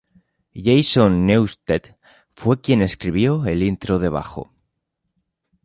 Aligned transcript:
Jason 0.55 1.27
Newsted 1.27 1.95
fue 2.33 2.59
quien 2.59 2.81
escribió 2.81 3.45
el 3.45 3.61
intro 3.61 3.99
de 3.99 4.09
bajo. 4.09 4.51